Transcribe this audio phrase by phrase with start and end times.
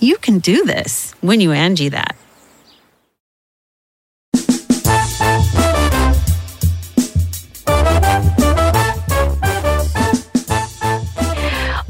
[0.00, 2.14] You can do this when you Angie that.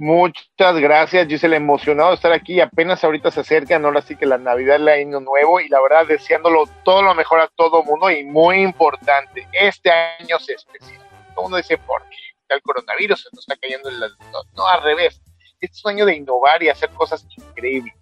[0.00, 2.60] Muchas gracias, Giselle, emocionado de estar aquí.
[2.60, 6.06] Apenas ahorita se acercan, ahora sí que la Navidad, el año nuevo, y la verdad
[6.06, 11.04] deseándolo todo lo mejor a todo mundo y muy importante, este año se especial.
[11.34, 12.16] Todo mundo dice, ¿por qué?
[12.48, 14.08] El coronavirus se nos está cayendo en la...
[14.30, 15.20] No, no, al revés.
[15.60, 17.94] Este es un año de innovar y hacer cosas increíbles.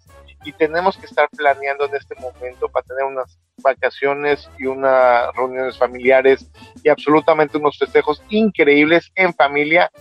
[0.43, 5.75] Y tenemos que estar planeando en este momento para tener unas vacaciones y unas reuniones
[5.75, 6.47] familiares
[6.83, 9.91] y absolutamente unos festejos increíbles en familia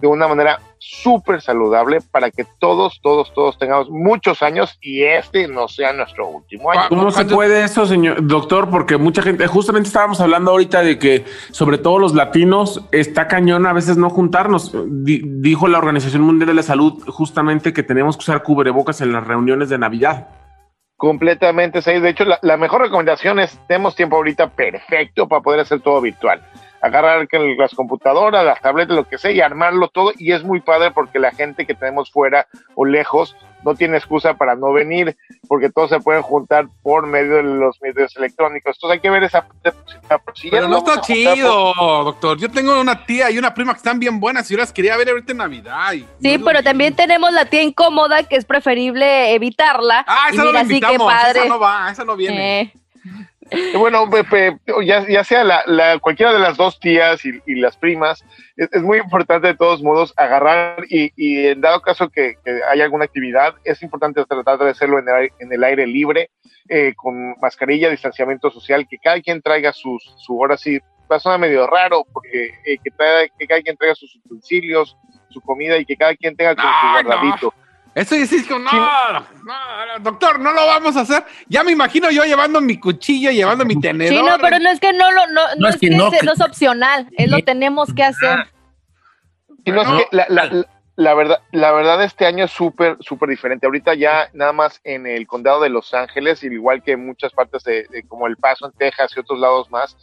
[0.00, 5.46] de una manera súper saludable para que todos, todos, todos tengamos muchos años y este
[5.46, 6.82] no sea nuestro último año.
[6.88, 8.68] ¿Cómo se puede eso, señor doctor?
[8.68, 13.64] Porque mucha gente, justamente estábamos hablando ahorita de que sobre todo los latinos está cañón
[13.66, 14.72] a veces no juntarnos.
[15.04, 19.12] Di- dijo la Organización Mundial de la Salud justamente que tenemos que usar cubrebocas en
[19.12, 20.28] las reuniones de Navidad.
[20.96, 21.98] Completamente, sí.
[21.98, 26.00] De hecho, la, la mejor recomendación es, tenemos tiempo ahorita perfecto para poder hacer todo
[26.00, 26.40] virtual.
[26.82, 27.26] Agarrar
[27.56, 30.12] las computadoras, las tabletas, lo que sea, y armarlo todo.
[30.18, 34.34] Y es muy padre porque la gente que tenemos fuera o lejos no tiene excusa
[34.34, 35.16] para no venir,
[35.48, 38.76] porque todos se pueden juntar por medio de los medios electrónicos.
[38.76, 39.78] Entonces hay que ver esa parte.
[40.34, 41.72] Si Pero no está chido,
[42.04, 42.38] doctor.
[42.38, 44.96] Yo tengo una tía y una prima que están bien buenas y yo las quería
[44.96, 45.92] ver ahorita en Navidad.
[45.92, 50.04] y Sí, pero también tenemos la tía incómoda que es preferible evitarla.
[50.06, 51.40] Ah, Y esa no mira, la padre.
[51.40, 52.60] Esa no va, esa no viene.
[52.60, 52.72] Eh,
[53.78, 57.76] Bueno, Pepe, ya, ya sea la, la- cualquiera de las dos tías y, y las
[57.76, 58.24] primas,
[58.56, 62.60] es, es muy importante de todos modos agarrar y, y en dado caso que, que
[62.70, 66.30] haya alguna actividad, es importante tratar de hacerlo en el, aire- en el aire libre,
[66.68, 70.78] eh, con mascarilla, distanciamiento social, que cada quien traiga sus, su, ahora sí,
[71.10, 74.96] va a sonar medio raro, porque eh, que, traiga- que cada quien traiga sus utensilios,
[75.30, 77.04] su comida y que cada quien tenga con su Ay,
[77.50, 77.54] no.
[77.94, 78.76] Eso y así, no, Sí.
[78.76, 79.54] no, no,
[80.00, 81.24] doctor, no lo vamos a hacer.
[81.48, 84.14] Ya me imagino yo llevando mi cuchillo, llevando mi tenedor.
[84.14, 86.10] sí, no, pero no es que no lo, no, no es es que que no,
[86.10, 88.46] que- no es opcional, es lo tenemos que hacer.
[89.64, 90.04] Sino es Bueno.
[90.10, 90.66] que la, la- la-
[90.96, 93.66] la verdad, la verdad este año es súper, súper diferente.
[93.66, 97.62] Ahorita ya nada más en el condado de Los Ángeles, igual que en muchas partes
[97.64, 99.96] de, de como El Paso en Texas y otros lados más,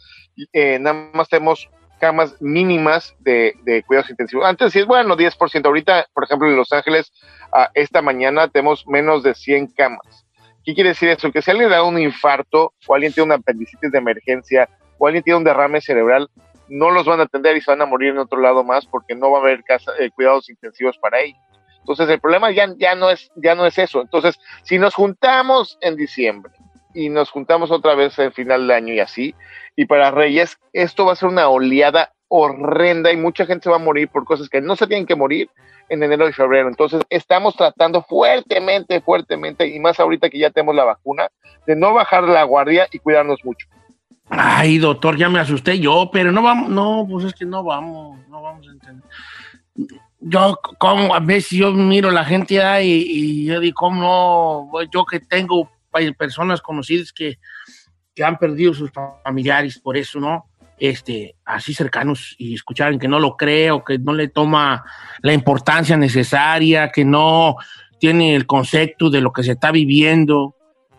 [0.52, 1.68] eh, nada más tenemos
[2.00, 4.44] camas mínimas de, de cuidados intensivos.
[4.44, 5.64] Antes sí es bueno, 10%.
[5.64, 7.12] Ahorita, por ejemplo, en Los Ángeles,
[7.52, 10.26] ah, esta mañana tenemos menos de 100 camas.
[10.64, 11.30] ¿Qué quiere decir eso?
[11.30, 14.68] Que si alguien le da un infarto o alguien tiene una apendicitis de emergencia
[14.98, 16.28] o alguien tiene un derrame cerebral,
[16.68, 19.14] no los van a atender y se van a morir en otro lado más porque
[19.14, 21.40] no va a haber casa, eh, cuidados intensivos para ellos.
[21.80, 24.02] Entonces el problema ya, ya, no es, ya no es eso.
[24.02, 26.52] Entonces, si nos juntamos en diciembre
[26.94, 29.34] y nos juntamos otra vez en final de año y así,
[29.76, 33.76] y para Reyes, esto va a ser una oleada horrenda y mucha gente se va
[33.76, 35.50] a morir por cosas que no se tienen que morir
[35.88, 36.68] en enero y febrero.
[36.68, 41.28] Entonces, estamos tratando fuertemente, fuertemente, y más ahorita que ya tenemos la vacuna,
[41.66, 43.66] de no bajar la guardia y cuidarnos mucho.
[44.28, 48.16] Ay, doctor, ya me asusté yo, pero no vamos, no, pues es que no vamos,
[48.28, 49.04] no vamos a entender.
[50.20, 54.68] Yo, como a veces yo miro la gente ahí y, yo digo, ¿cómo no?
[54.70, 55.68] Pues Yo que tengo
[56.16, 57.38] personas conocidas que,
[58.14, 58.90] que han perdido sus
[59.24, 60.46] familiares, por eso, ¿no?
[60.78, 64.82] Este, así cercanos y escucharon que no lo cree o que no le toma
[65.20, 67.56] la importancia necesaria, que no
[67.98, 70.56] tiene el concepto de lo que se está viviendo.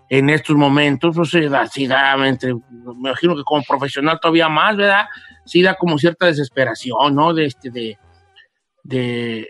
[0.07, 2.37] en estos momentos, pues sí da, sí da, me
[2.85, 5.05] imagino que como profesional todavía más, ¿verdad?
[5.45, 7.33] Sí da como cierta desesperación, ¿no?
[7.33, 7.97] De este, de,
[8.83, 9.47] de,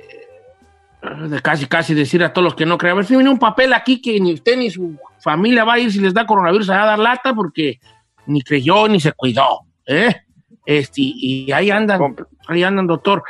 [1.02, 3.40] de casi, casi decir a todos los que no creen, a ver si viene un
[3.40, 6.70] papel aquí que ni usted ni su familia va a ir si les da coronavirus
[6.70, 7.80] a dar lata porque
[8.28, 10.16] ni creyó ni se cuidó, ¿eh?
[10.66, 13.24] Este, y ahí andan, Compl- ahí andan, doctor.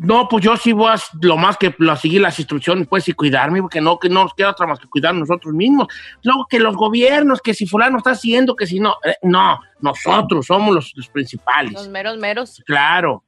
[0.00, 3.12] No, pues yo sí voy a lo más que lo- seguir las instrucciones, pues, y
[3.12, 5.88] cuidarme, porque no, que no nos queda otra más que cuidar nosotros mismos.
[6.22, 10.46] Luego que los gobiernos, que si fulano está haciendo, que si no, eh, no, nosotros
[10.46, 11.72] somos los, los principales.
[11.72, 12.62] Los meros meros.
[12.64, 13.24] Claro.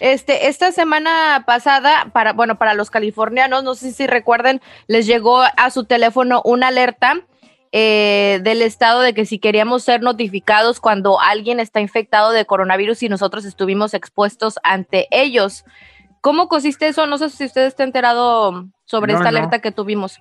[0.00, 5.40] Este, esta semana pasada, para, bueno, para los californianos, no sé si recuerden, les llegó
[5.40, 7.14] a su teléfono una alerta
[7.72, 13.02] eh, del estado de que si queríamos ser notificados cuando alguien está infectado de coronavirus
[13.02, 15.64] y nosotros estuvimos expuestos ante ellos.
[16.20, 17.06] ¿Cómo consiste eso?
[17.06, 19.38] No sé si usted está enterado sobre No, esta no.
[19.38, 20.18] alerta que tuvimos.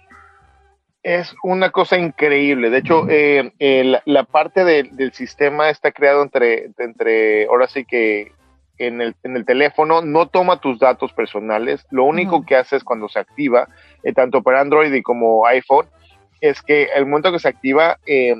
[1.04, 2.70] Es una cosa increíble.
[2.72, 7.68] De hecho, eh, eh, la, la parte de- del sistema está creado entre, entre, ahora
[7.68, 8.32] sí que
[8.78, 11.86] en el, en el teléfono, no toma tus datos personales.
[11.92, 13.68] Lo único que hace es cuando se activa,
[14.04, 15.88] eh, tanto para Android y como iPhone,
[16.42, 18.36] es que el momento que se activa, eh,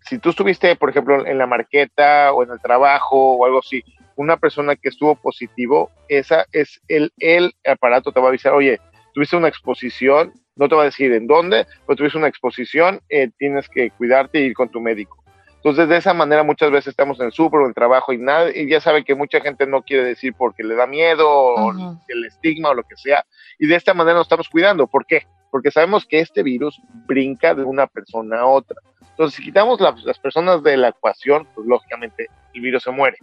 [0.00, 3.82] si tú estuviste, por ejemplo, en la marqueta o en el trabajo o algo así,
[4.16, 8.78] una persona que estuvo positivo, esa es el, el aparato te va a avisar, oye,
[9.12, 13.30] tuviste una exposición, no te va a decir en dónde, pero tuviste una exposición, eh,
[13.38, 15.23] tienes que cuidarte y ir con tu médico.
[15.64, 18.18] Entonces, de esa manera muchas veces estamos en el súper o en el trabajo y,
[18.18, 21.70] nada, y ya sabe que mucha gente no quiere decir porque le da miedo o
[22.08, 23.24] el estigma o lo que sea.
[23.58, 24.86] Y de esta manera nos estamos cuidando.
[24.86, 25.26] ¿Por qué?
[25.50, 28.76] Porque sabemos que este virus brinca de una persona a otra.
[29.08, 33.16] Entonces, si quitamos la- las personas de la ecuación, pues lógicamente el virus se muere.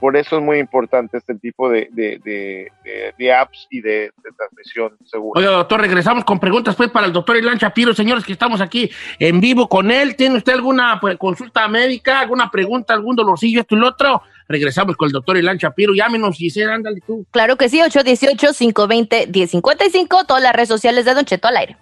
[0.00, 4.10] Por eso es muy importante este tipo de, de- de- de- de apps y de,
[4.22, 5.38] de transmisión segura.
[5.38, 8.90] Oiga, doctor, regresamos con preguntas pues para el doctor Ilan Shapiro, señores, que estamos aquí
[9.18, 10.16] en vivo con él.
[10.16, 14.22] ¿Tiene usted alguna pues, consulta médica, alguna pregunta, algún dolorcillo, esto y lo otro?
[14.48, 15.94] Regresamos con el doctor Ilan Shapiro.
[15.94, 17.24] Llámenos, Giselle, ándale tú.
[17.30, 21.76] Claro que sí, 818-520-1055, todas las redes sociales de Don Cheto al aire.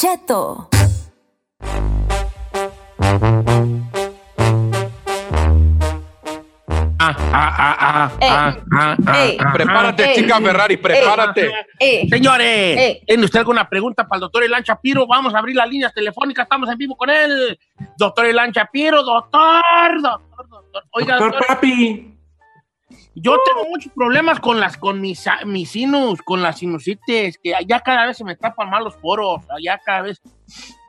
[0.00, 0.70] Cheto.
[9.52, 11.50] Prepárate, chica Ferrari, prepárate.
[11.78, 13.02] Eh, Señores, Eh.
[13.06, 15.06] ¿tiene usted alguna pregunta para el doctor Elan Shapiro?
[15.06, 17.58] Vamos a abrir las líneas telefónicas, estamos en vivo con él.
[17.96, 20.84] Doctor Elan Shapiro, doctor, doctor, doctor.
[20.92, 22.16] Oiga, Doctor doctor, Papi.
[23.14, 25.26] Yo tengo muchos problemas con las con mis,
[25.66, 29.78] sinus, con las sinusitis, que ya cada vez se me tapan más los poros, ya
[29.78, 30.20] cada vez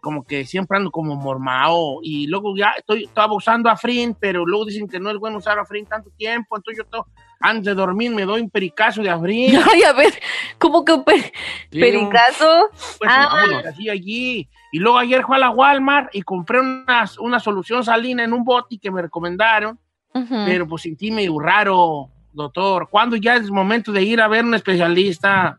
[0.02, 4.66] como que siempre ando como mormao y luego ya estoy estaba usando Afrin, pero luego
[4.66, 7.06] dicen que no es bueno usar Afrin tanto tiempo, entonces yo
[7.40, 9.56] antes de dormir me doy un pericazo de Afrin.
[9.74, 10.14] Ay, a ver,
[10.60, 11.32] ¿cómo que un per-
[11.70, 12.70] pericazo?
[13.00, 13.46] Pues Ah.
[13.68, 14.48] así allí.
[14.72, 18.44] Y luego ayer fui a la Walmart y compré una, una solución salina en un
[18.44, 19.80] bote que me recomendaron,
[20.14, 22.90] Pero pues sentí medio raro, doctor.
[22.90, 25.58] ¿Cuándo ya es momento de ir a ver un especialista?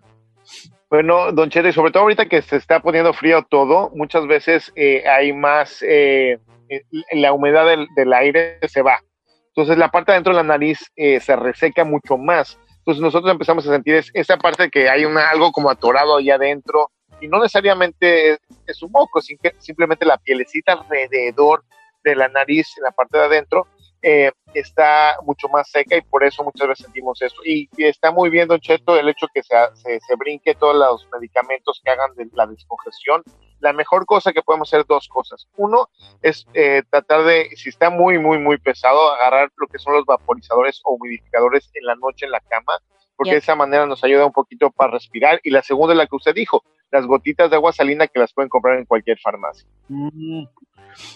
[0.91, 4.71] Bueno, Don Cheto, y sobre todo ahorita que se está poniendo frío todo, muchas veces
[4.77, 6.39] eh, hay más, eh,
[6.69, 6.83] eh,
[7.13, 9.01] la humedad del, del aire se va.
[9.49, 12.59] Entonces la parte adentro de la nariz eh, se reseca mucho más.
[12.79, 16.35] Entonces nosotros empezamos a sentir es- esa parte que hay una, algo como atorado allá
[16.35, 16.91] adentro
[17.23, 19.21] y no necesariamente es, es un moco,
[19.59, 21.65] simplemente la pielecita alrededor
[22.05, 23.67] de la nariz, en la parte de adentro,
[24.03, 27.37] eh, está mucho más seca y por eso muchas veces sentimos eso.
[27.45, 30.77] Y, y está muy bien, Don Cheto, el hecho que se, se, se brinque todos
[30.77, 33.23] los medicamentos que hagan de la descongestión.
[33.61, 35.49] La mejor cosa que podemos hacer dos cosas.
[35.57, 35.89] Uno
[36.21, 40.05] es eh, tratar de, si está muy, muy, muy pesado, agarrar lo que son los
[40.05, 42.73] vaporizadores o humidificadores en la noche en la cama,
[43.17, 45.41] porque de esa manera nos ayuda un poquito para respirar.
[45.45, 48.33] Y la segunda es la que usted dijo, las gotitas de agua salina que las
[48.33, 49.67] pueden comprar en cualquier farmacia.
[49.89, 50.45] Mm.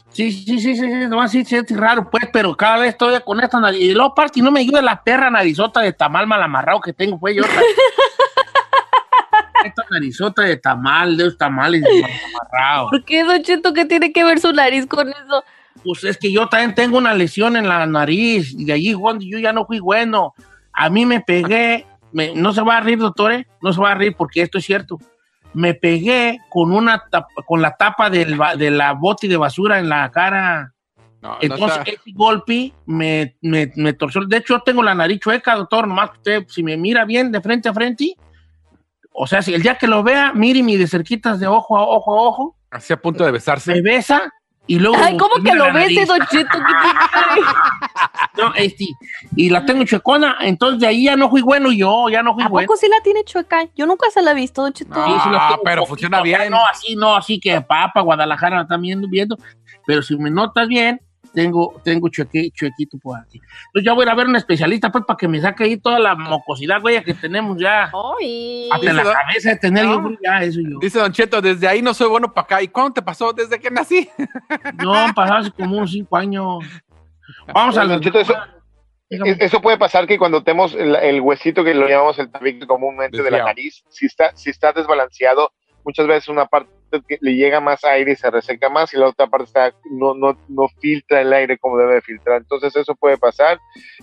[0.09, 3.21] Sí, sí, sí, sí, sí, nomás sí, sí, es raro, pues, pero cada vez estoy
[3.21, 3.81] con esta nariz.
[3.83, 7.21] Y luego, aparte, no me ayuda la perra narizota de tamal mal amarrado que tengo,
[7.21, 7.43] pues, yo.
[9.65, 12.91] esta narizota de tamal, de los tamales mal amarrados.
[12.91, 15.45] ¿Por qué, Don Cheto, qué tiene que ver su nariz con eso?
[15.85, 19.25] Pues es que yo también tengo una lesión en la nariz y de allí cuando
[19.25, 20.35] yo ya no fui bueno.
[20.73, 23.95] A mí me pegué, me- no se va a reír, doctores, no se va a
[23.95, 24.99] reír porque esto es cierto.
[25.57, 27.03] Me pegué con una
[27.47, 30.75] con la tapa del, de la bote de basura en la cara.
[31.23, 34.25] No, no Entonces, está- ese golpe me, me, me torció.
[34.27, 37.33] De hecho, yo tengo la nariz chueca, doctor, nomás que usted, si me mira bien
[37.33, 38.15] de frente a frente,
[39.13, 41.83] o sea, si el día que lo vea, mire mi de cerquitas de ojo a
[41.87, 43.73] ojo a ojo, Así a punto de besarse.
[43.73, 44.31] me besa
[44.67, 44.97] y luego...
[44.99, 46.07] Ay, ¿cómo que lo ves.
[46.09, 46.59] Don Cheto?
[46.59, 47.41] ¿Qué te-
[48.43, 48.87] No, este,
[49.35, 52.43] y la tengo chuecona, entonces de ahí ya no fui bueno yo, ya no fui
[52.43, 52.67] ¿A bueno.
[52.67, 53.67] poco sí la tiene chueca?
[53.75, 54.95] Yo nunca se la he visto, Don Cheto.
[54.95, 55.07] No.
[55.07, 56.51] Sí, sí la Ah, tengo pero poquito, funciona bien.
[56.51, 59.37] No, así, no, así que papa, Guadalajara la están viendo, viendo.
[59.87, 61.01] Pero si me notas bien,
[61.37, 63.39] tengo, tengo chueque- chuequito por aquí.
[63.67, 65.77] Entonces ya voy a ir a ver un especialista, pues, para que me saque ahí
[65.77, 67.93] toda la mocosidad, güey, que tenemos ya.
[68.19, 68.71] Ay.
[68.73, 70.03] Hasta la Dice, cabeza de tener yo, No.
[70.03, 70.79] güey, ya, eso yo.
[70.81, 72.63] Dice Don Cheto, desde ahí no soy bueno para acá.
[72.63, 73.35] ¿Y cuándo te pasó?
[73.35, 74.09] Desde que nací.
[74.83, 76.65] No, han pasado hace como unos cinco años.
[77.53, 78.01] Vamos a la...
[78.01, 78.35] Cheto, eso-.
[79.11, 82.67] E- Eso puede pasar que cuando tenemos el, el huesito que lo llamamos el tabique
[82.67, 85.53] comúnmente de la nariz, si está, si está desbalanceado,
[85.85, 86.71] muchas veces una parte
[87.21, 90.39] le llega más aire y se reseca más y la otra parte está, no, no,
[90.49, 92.39] no filtra el aire como debe de filtrar.
[92.39, 93.59] Entonces eso puede pasar.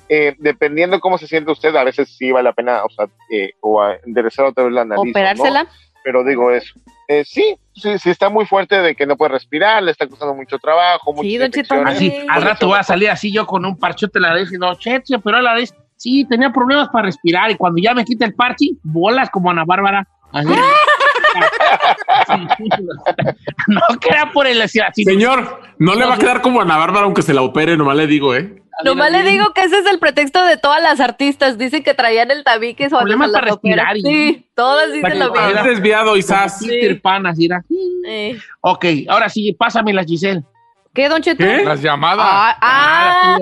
[0.09, 3.51] Eh, dependiendo cómo se siente usted, a veces sí vale la pena o, sea, eh,
[3.61, 5.01] o a enderezar otra vez la nariz.
[5.01, 5.11] o no.
[5.11, 5.67] ¿Operársela?
[6.03, 6.73] Pero digo eso.
[7.07, 10.33] Eh, sí, sí, sí está muy fuerte de que no puede respirar, le está costando
[10.33, 11.87] mucho trabajo, muchas Sí, don.
[11.87, 12.25] Así, Sí.
[12.29, 15.19] al rato voy a salir así yo con un parchote la nariz y no, cheche,
[15.19, 18.33] pero a la vez, sí, tenía problemas para respirar y cuando ya me quita el
[18.33, 20.07] parche, bolas como Ana Bárbara.
[20.31, 20.47] Así.
[20.53, 20.59] Sí.
[23.67, 25.03] no, que era por el así, así.
[25.03, 27.95] Señor, no le va a quedar como a Ana Bárbara aunque se la opere, nomás
[27.97, 28.59] le digo, ¿eh?
[28.83, 31.57] Nomás le digo que ese es el pretexto de todas las artistas.
[31.59, 32.87] Dicen que traían el tabique.
[32.87, 35.47] o Problemas para respirar y- Sí, todas dicen lo mismo.
[35.47, 36.17] Es desviado,
[37.45, 37.63] era.
[38.07, 38.37] Eh.
[38.61, 40.43] Ok, ahora sí, pásame la Giselle.
[40.93, 41.43] ¿Qué, Don Cheto?
[41.43, 41.63] ¿Qué?
[41.63, 42.25] Las llamadas.
[42.27, 43.37] Ah, ah,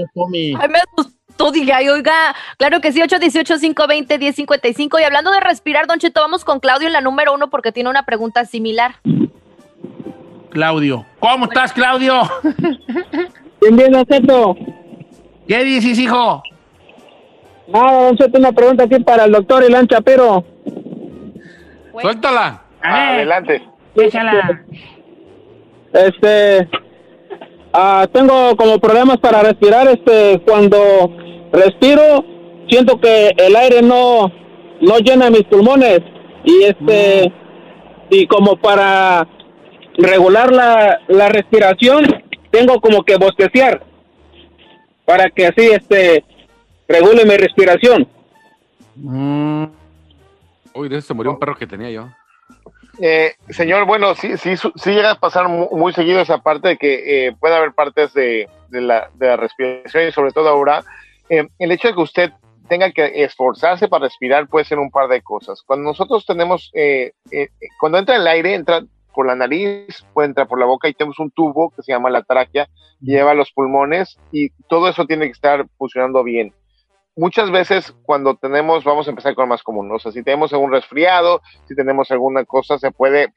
[0.57, 1.10] Ah, me asustó,
[1.49, 2.13] dije, ay, oiga,
[2.57, 4.99] claro que sí, 818-520-1055.
[4.99, 7.89] Y hablando de respirar, Don Cheto, vamos con Claudio en la número uno porque tiene
[7.89, 8.95] una pregunta similar.
[10.51, 11.05] Claudio.
[11.19, 12.21] ¿Cómo estás, Claudio?
[13.61, 14.55] Bien, bien, Don Cheto.
[15.47, 16.43] ¿Qué dices, hijo?
[17.67, 20.43] Nada, Don Cheto, una pregunta aquí para el doctor Ilan Chapiro.
[22.01, 22.61] Suéltala.
[22.81, 23.61] A ver, Adelante.
[23.95, 24.63] déjala.
[25.93, 26.67] Este,
[27.73, 29.87] ah, tengo como problemas para respirar.
[29.87, 31.15] Este, cuando
[31.51, 32.23] respiro,
[32.69, 34.31] siento que el aire no,
[34.81, 35.99] no llena mis pulmones.
[36.43, 37.31] Y este,
[38.09, 39.27] y como para
[39.97, 42.05] regular la, la respiración,
[42.49, 43.83] tengo como que bosteciar.
[45.05, 46.23] Para que así, este,
[46.87, 48.07] regule mi respiración.
[48.95, 49.65] Mm,
[50.73, 52.07] Uy, de eso se murió un perro que tenía yo.
[53.01, 56.69] Eh, señor, bueno, sí, sí, su- sí llega a pasar mu- muy, seguido esa parte
[56.69, 60.49] de que eh, puede haber partes de, de la, de la respiración y sobre todo
[60.49, 60.83] ahora,
[61.31, 62.31] eh, el hecho de que usted
[62.67, 65.61] tenga que esforzarse para respirar puede ser un par de cosas.
[65.65, 67.47] Cuando nosotros tenemos, eh, eh,
[67.79, 68.83] cuando entra el aire, entra
[69.13, 72.09] por la nariz, puede entrar por la boca y tenemos un tubo que se llama
[72.09, 72.67] la tráquea,
[72.99, 76.53] lleva los pulmones y todo eso tiene que estar funcionando bien.
[77.15, 80.51] Muchas veces cuando tenemos, vamos a empezar con lo más común, o sea, si tenemos
[80.51, 83.29] algún resfriado, si tenemos alguna cosa, se puede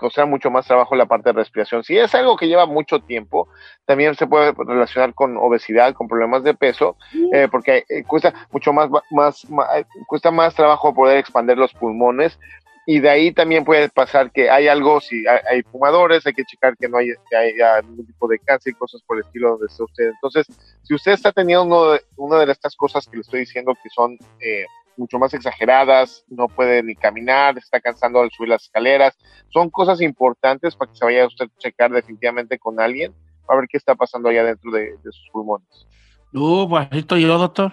[0.00, 1.84] causar mucho más trabajo la parte de respiración.
[1.84, 3.46] Si es algo que lleva mucho tiempo,
[3.84, 6.96] también se puede relacionar con obesidad, con problemas de peso,
[7.32, 9.68] eh, porque eh, cuesta mucho más, más, más-
[10.08, 12.38] cuesta más trabajo poder expandir los pulmones.
[12.86, 16.44] Y de ahí también puede pasar que hay algo, si hay, hay fumadores, hay que
[16.44, 19.50] checar que no haya, que haya ningún tipo de cáncer y cosas por el estilo
[19.50, 20.08] donde esté usted.
[20.08, 20.46] Entonces,
[20.82, 23.90] si usted está teniendo uno de- una de estas cosas que le estoy diciendo que
[23.90, 24.64] son eh,
[25.00, 30.00] mucho más exageradas, no puede ni caminar, está cansando al subir las escaleras, son cosas
[30.00, 33.12] importantes para que se vaya usted a checar definitivamente con alguien
[33.48, 35.86] a ver qué está pasando allá dentro de, de sus pulmones.
[36.32, 37.72] Uh, pues así estoy yo, doctor.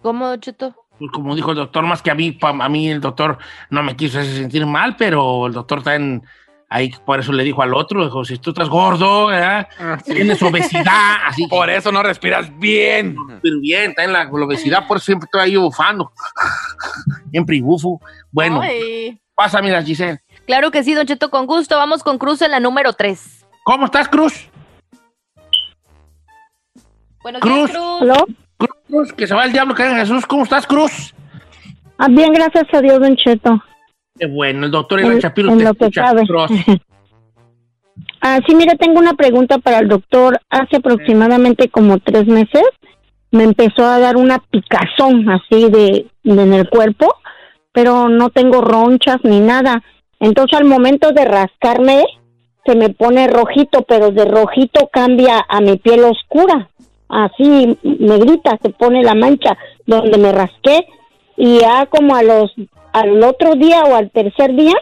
[0.00, 0.76] ¿Cómo, Don Cheto?
[0.98, 3.38] Pues como dijo el doctor, más que a mí, pa- a mí el doctor
[3.70, 6.22] no me quiso hacer sentir mal, pero el doctor está en,
[6.72, 9.68] ahí, por eso le dijo al otro, dijo, si tú estás gordo, ¿verdad?
[10.04, 11.46] tienes obesidad, así.
[11.46, 13.14] Por eso no respiras bien.
[13.42, 16.12] Pero bien, está en la, la obesidad, por eso siempre estoy ahí bufando.
[17.30, 18.00] Siempre bufo.
[18.30, 19.18] Bueno, Ay.
[19.34, 20.20] pásame la Giselle.
[20.46, 21.76] Claro que sí, Don Cheto, con gusto.
[21.76, 23.46] Vamos con Cruz en la número tres.
[23.64, 24.50] ¿Cómo estás, Cruz?
[27.22, 27.70] Bueno, Cruz.
[27.70, 29.12] ¿quién es Cruz?
[29.14, 30.26] Que se va el diablo, que Jesús.
[30.26, 31.14] ¿Cómo estás, Cruz?
[31.96, 33.62] Ah, bien, gracias a Dios, Don Cheto.
[34.22, 36.14] Qué bueno, el doctor Iván En- Shapiro en te lo que escucha.
[38.24, 40.38] Ah, sí, mire, tengo una pregunta para el doctor.
[40.48, 42.62] Hace aproximadamente como tres meses
[43.32, 47.16] me empezó a dar una picazón así de, de en el cuerpo,
[47.72, 49.82] pero no tengo ronchas ni nada.
[50.20, 52.04] Entonces al momento de rascarme
[52.64, 56.70] se me pone rojito, pero de rojito cambia a mi piel oscura.
[57.08, 60.86] Así negrita se pone la mancha donde me rasqué
[61.36, 62.52] y ya como a los
[62.92, 64.74] al otro día o al tercer día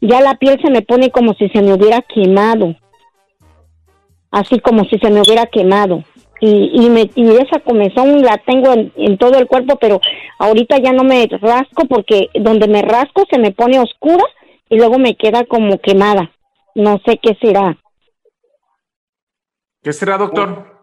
[0.00, 2.76] ya la piel se me pone como si se me hubiera quemado.
[4.30, 6.04] Así como si se me hubiera quemado.
[6.40, 10.00] Y, y, me, y esa comezón la tengo en, en todo el cuerpo, pero
[10.38, 14.24] ahorita ya no me rasco porque donde me rasco se me pone oscura
[14.68, 16.30] y luego me queda como quemada.
[16.74, 17.76] no sé qué será.
[19.82, 20.78] ¿Qué será, doctor?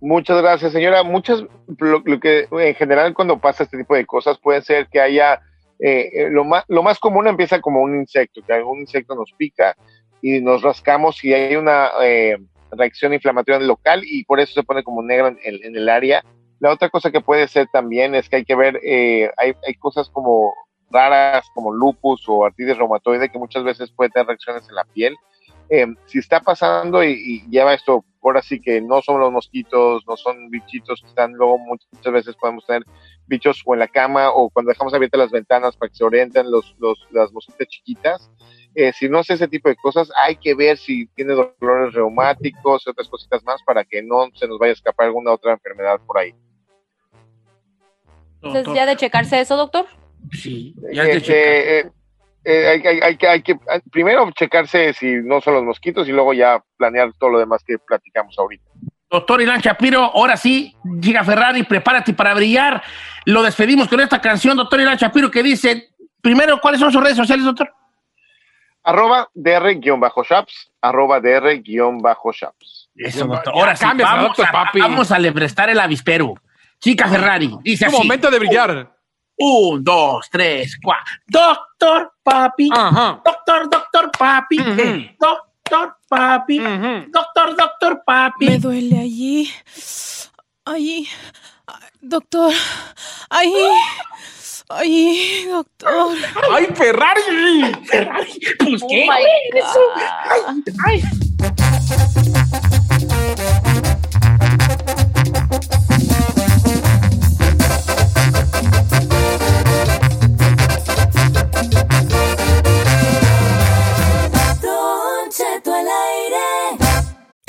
[0.00, 1.02] Muchas gracias, señora.
[1.02, 1.44] Muchas,
[1.78, 5.40] lo, lo que en general cuando pasa este tipo de cosas puede ser que haya,
[5.82, 9.32] eh, eh, lo, más, lo más común empieza como un insecto, que algún insecto nos
[9.36, 9.76] pica
[10.22, 12.36] y nos rascamos y hay una eh,
[12.72, 16.22] reacción inflamatoria local y por eso se pone como negro en, el- en el área.
[16.58, 19.74] La otra cosa que puede ser también es que hay que ver, eh, hay, hay
[19.74, 20.52] cosas como
[20.90, 25.16] raras como lupus o artritis reumatoide que muchas veces puede tener reacciones en la piel.
[25.70, 30.04] Eh, si está pasando y, y lleva esto, ahora sí que no son los mosquitos,
[30.06, 32.84] no son bichitos que están, luego muchas, veces podemos tener
[33.26, 36.50] bichos o en la cama o cuando dejamos abiertas las ventanas para que se orienten
[36.50, 38.30] los, los, las mosquitas chiquitas.
[38.74, 42.86] Eh, si no es ese tipo de cosas, hay que ver si tiene dolores reumáticos
[42.86, 46.00] y otras cositas más para que no se nos vaya a escapar alguna otra enfermedad
[46.06, 46.34] por ahí.
[48.42, 49.86] Entonces, ¿ya de checarse eso, doctor?
[50.32, 51.90] Sí, Eh, eh,
[52.44, 56.08] eh, hay, hay- hay que, hay que ah, primero checarse si no son los mosquitos
[56.08, 58.64] y luego ya planear todo lo demás que platicamos ahorita.
[59.10, 62.80] Doctor Ilan Shapiro, ahora sí, Giga Ferrari, prepárate para brillar.
[63.24, 65.88] Lo despedimos con esta canción, doctor Ilan Shapiro, que dice,
[66.22, 67.72] primero, ¿cuáles son sus redes sociales, doctor?
[68.82, 72.88] Arroba DR-Shaps, arroba DR-Shaps.
[72.96, 73.52] Eso, doctor.
[73.54, 74.80] Ahora sí, vamos doctor a, Papi.
[74.80, 76.34] vamos a le prestar el avispero.
[76.78, 78.02] Chica Ferrari, dice Es así.
[78.02, 78.90] momento de brillar.
[79.42, 81.04] Un, dos, tres, cuatro.
[81.26, 82.68] Doctor Papi.
[82.72, 83.20] Ajá.
[83.24, 84.56] Doctor, doctor Papi.
[85.18, 86.58] Doctor Papi.
[87.08, 88.46] Doctor, doctor Papi.
[88.46, 89.50] Me duele allí.
[90.66, 91.08] Allí.
[92.02, 92.52] Doctor.
[93.30, 93.54] Ahí.
[94.68, 96.14] Ahí, doctor.
[96.52, 97.74] ¡Ay, Ferrari!
[97.86, 98.40] Ferrari.
[98.58, 99.06] Pues Oh qué.
[99.08, 99.80] my Eso.
[99.94, 100.62] God.
[100.86, 102.29] Ay, ay.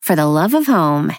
[0.00, 1.12] for the love of home.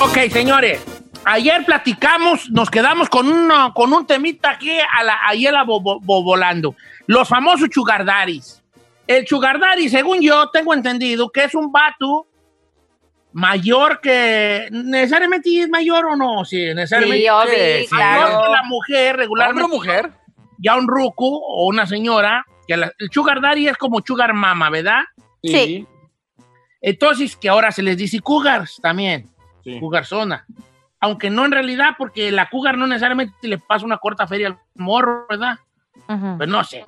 [0.00, 0.80] Ok, señores.
[1.26, 5.80] Ayer platicamos, nos quedamos con, uno, con un temita aquí a la, ayer la bo-
[5.80, 6.76] bo- bo- volando.
[7.06, 8.62] Los famosos chugardaris.
[9.06, 12.26] El chugardari, según yo tengo entendido, que es un vato
[13.32, 14.68] mayor que...
[14.70, 16.44] ¿Necesariamente es mayor o no?
[16.44, 17.22] Sí, necesariamente.
[17.22, 18.42] Sí, obvio, mayor claro.
[18.44, 19.62] que la mujer regularmente.
[19.62, 20.10] ¿Hombre o mujer?
[20.58, 22.44] Ya un ruco o una señora.
[22.66, 25.02] Que la- el chugardari es como chugar mama, ¿verdad?
[25.42, 25.86] Sí.
[26.80, 29.28] Entonces, que ahora se les dice cougars también.
[29.62, 29.78] Sí.
[29.80, 30.46] Cougarzona.
[31.00, 34.58] Aunque no en realidad, porque la cougar no necesariamente le pasa una corta feria al
[34.74, 35.58] morro, ¿verdad?
[36.38, 36.84] Pues no sé.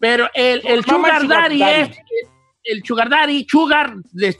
[0.00, 1.72] Pero el, el sugar sugar daddy daddy.
[1.90, 1.98] es,
[2.64, 3.94] el sugar daddy, sugar,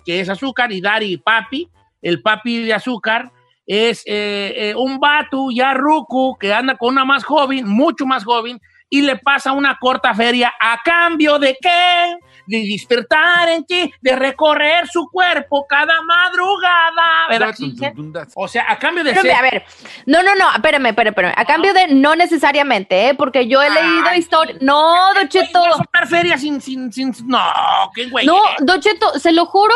[0.05, 1.71] que es azúcar, y daddy, papi,
[2.03, 3.31] el papi de azúcar,
[3.67, 8.25] es eh, eh, un vato ya ruco que anda con una más joven, mucho más
[8.25, 12.15] joven, y le pasa una corta feria a cambio de qué?
[12.47, 17.55] De despertar en ti, de recorrer su cuerpo cada madrugada, ¿verdad?
[18.35, 19.65] O sea, a cambio de Espérame, ser- a ver.
[20.07, 21.35] No, no, no, espérame, espérame, espérame.
[21.37, 23.15] A cambio de no necesariamente, ¿eh?
[23.15, 24.59] Porque yo he leído historias.
[24.61, 25.63] No, Don Cheto.
[25.73, 27.41] soltar feria sin, sin, sin, no,
[27.95, 28.27] qué güey.
[28.27, 29.75] No, Don Cheto, se lo juro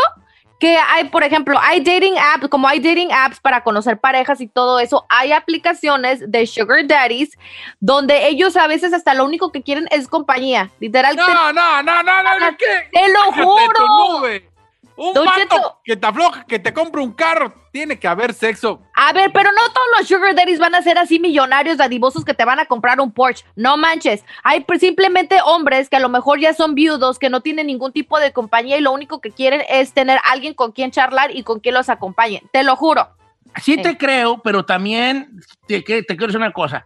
[0.59, 4.49] que hay, por ejemplo, hay dating apps, como hay dating apps para conocer parejas y
[4.49, 7.39] todo eso, hay aplicaciones de sugar daddies
[7.81, 10.71] donde ellos a veces hasta lo único que quieren es compañía.
[10.81, 11.15] Literal.
[11.17, 12.89] No, no, no, no, no, ¿qué?
[12.93, 14.48] Te lo juro.
[14.99, 15.81] Un Don vato Cheto.
[15.85, 18.83] que te afloja, que te compra un carro, tiene que haber sexo.
[18.97, 22.35] A ver, pero no todos los sugar daddies van a ser así millonarios dadivosos que
[22.35, 23.45] te van a comprar un Porsche.
[23.55, 24.25] No manches.
[24.43, 27.93] Hay pues, simplemente hombres que a lo mejor ya son viudos, que no tienen ningún
[27.93, 31.45] tipo de compañía y lo único que quieren es tener alguien con quien charlar y
[31.45, 32.43] con quien los acompañe.
[32.53, 33.09] Te lo juro.
[33.63, 36.85] Sí te creo, pero también te, te quiero decir una cosa.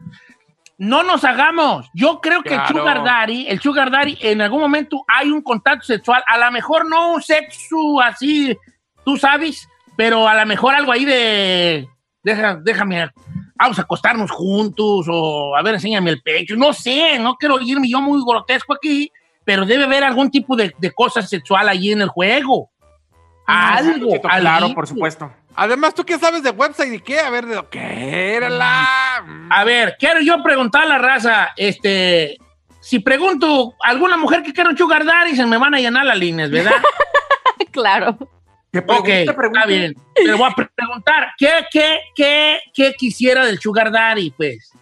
[0.83, 1.89] No nos hagamos.
[1.95, 5.87] Yo creo que el sugar daddy, el sugar daddy, en algún momento hay un contacto
[5.87, 6.25] sexual.
[6.27, 8.59] A lo mejor no un sexo así,
[9.05, 11.89] tú sabes, pero a lo mejor algo ahí de,
[12.25, 13.09] deja, déjame,
[13.55, 16.57] vamos a acostarnos juntos o a ver, enséñame el pecho.
[16.57, 19.09] No sé, no quiero irme yo muy grotesco aquí,
[19.45, 22.73] pero debe haber algún tipo de, de cosa sexual allí en el juego.
[23.47, 24.11] Algo.
[24.11, 24.75] Cheto, claro, algo.
[24.75, 25.31] por supuesto.
[25.55, 27.21] Además, ¿tú qué sabes de website y qué?
[27.21, 29.25] A ver, ¿de qué era la...?
[29.51, 32.39] A ver, quiero yo preguntar a la raza, este,
[32.81, 36.05] si pregunto a alguna mujer que quiera un sugar daddy, se me van a llenar
[36.07, 36.73] las líneas, ¿verdad?
[37.71, 38.17] claro.
[38.99, 39.95] ok, está bien.
[40.15, 44.73] Pero voy a pre- preguntar, ¿qué, qué, qué, qué quisiera del sugar daddy, pues?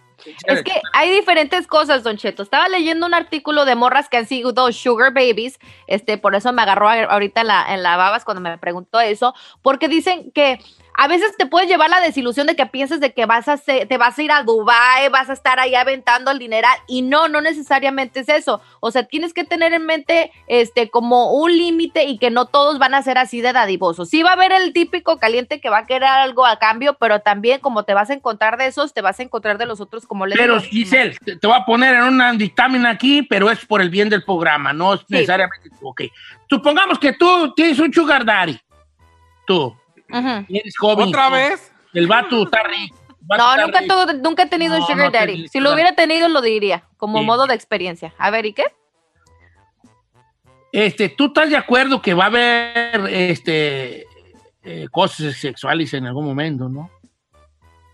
[0.45, 2.43] Es que hay diferentes cosas, Don Cheto.
[2.43, 6.61] Estaba leyendo un artículo de morras que han sido sugar babies, este, por eso me
[6.61, 10.59] agarró ahorita en la, en la babas cuando me preguntó eso, porque dicen que
[10.93, 13.87] a veces te puede llevar la desilusión de que pienses de que vas a ser-
[13.87, 17.27] te vas a ir a Dubai, vas a estar ahí aventando el dineral y no,
[17.27, 18.61] no necesariamente es eso.
[18.79, 22.77] O sea, tienes que tener en mente este como un límite y que no todos
[22.79, 24.09] van a ser así de dadivosos.
[24.09, 27.19] Sí va a haber el típico caliente que va a querer algo a cambio, pero
[27.21, 30.05] también como te vas a encontrar de esos, te vas a encontrar de los otros
[30.05, 30.59] como les Pero.
[30.61, 34.09] Giselle, te, te voy a poner en un dictamen aquí, pero es por el bien
[34.09, 35.69] del programa, no es necesariamente.
[35.81, 36.03] Ok.
[36.49, 38.59] Supongamos que tú tienes un sugar daddy.
[39.47, 39.75] Tú.
[40.49, 41.09] Eres joven.
[41.09, 41.71] ¿Otra vez?
[41.93, 42.97] El vato está rico.
[43.37, 45.47] No, nunca, nunca he tenido un No, sugar no daddy.
[45.47, 47.25] Si lo hubiera tenido, lo diría, como Sí.
[47.25, 48.13] modo de experiencia.
[48.17, 48.63] A ver, ¿y qué?
[50.71, 54.05] Este, ¿tú estás de acuerdo que va a haber este,
[54.63, 56.89] eh, cosas sexuales en algún momento, no?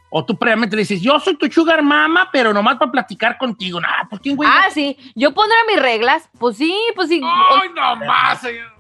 [0.10, 3.82] O tú previamente le dices, yo soy tu sugar mama, pero nomás para platicar contigo.
[3.82, 4.48] Nah, ¿por qué, güey?
[4.52, 4.98] Ah, sí.
[5.16, 6.30] Yo pondré mis reglas.
[6.40, 7.22] Pues sí, pues sí.
[7.24, 8.77] ¡Ay, no más, señor!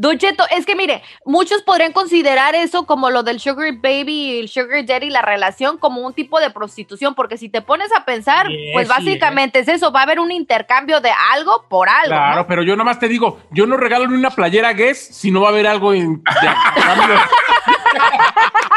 [0.00, 4.40] Don Cheto, es que mire, muchos podrían considerar eso como lo del sugar baby y
[4.40, 8.06] el sugar daddy, la relación como un tipo de prostitución, porque si te pones a
[8.06, 11.90] pensar, Sí, pues sí, básicamente es eso, va a haber un intercambio de algo por
[11.90, 12.06] algo.
[12.06, 12.46] Claro, ¿no?
[12.46, 15.48] pero yo nomás te digo, yo no regalo ni una playera Guess si no va
[15.48, 16.22] a haber algo en...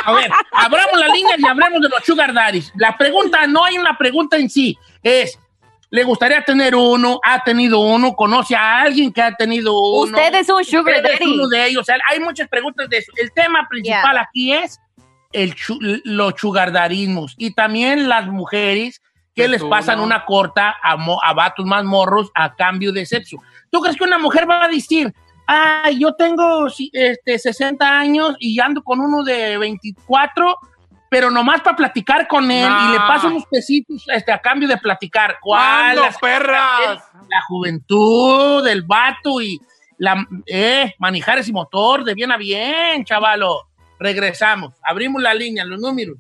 [0.05, 2.73] A ver, abramos la línea y hablemos de los sugar daddies.
[2.75, 5.39] La pregunta, no hay una pregunta en sí, es,
[5.93, 7.19] ¿le gustaría tener uno?
[7.23, 8.13] ¿Ha tenido uno?
[8.15, 10.17] ¿Conoce a alguien que ha tenido uno?
[10.17, 11.33] Usted es un sugar Usted es daddy.
[11.35, 11.81] uno de ellos.
[11.81, 13.11] O sea, hay muchas preguntas de eso.
[13.15, 14.79] El tema principal aquí es
[15.33, 19.01] el chu- los chugardarismos y también las mujeres
[19.35, 20.03] que les tú, pasan ¿no?
[20.03, 23.37] una corta a, mo- a vatos más morros a cambio de sexo.
[23.69, 25.13] ¿Tú crees que una mujer va a decir,
[25.47, 30.57] ah, yo tengo este, 60 años y ando con uno de 24,
[31.13, 34.79] pero nomás para platicar con él y le paso unos pesitos este, a cambio de
[34.79, 35.37] platicar?
[35.39, 35.93] ¿Cuál?
[35.93, 37.03] ¿Cuándo, Las- perras?
[37.29, 39.59] La juventud del vato y
[39.99, 43.69] la, eh, manejar ese motor de bien a bien, chavalo.
[43.99, 46.17] Regresamos, abrimos la línea, los números.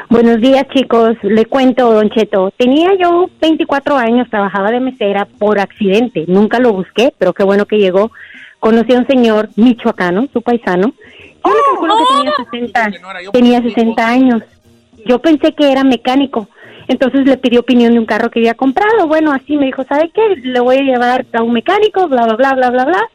[0.09, 1.17] Buenos días, chicos.
[1.23, 2.53] Le cuento, Don Cheto.
[2.57, 6.25] Tenía yo 24 años, trabajaba de mesera por accidente.
[6.29, 8.11] Nunca lo busqué, pero qué bueno que llegó.
[8.61, 10.95] Conocí a un señor michoacano, su paisano.
[11.45, 14.43] Yo le calculo que tenía 60, tenía 60 años.
[15.07, 16.49] Yo pensé que era mecánico.
[16.89, 19.07] Entonces le pidió opinión de un carro que había comprado.
[19.07, 20.37] Bueno, así me dijo, ¿sabe qué?
[20.37, 23.11] Le voy a llevar a un mecánico, bla, bla, bla, bla, bla, bla.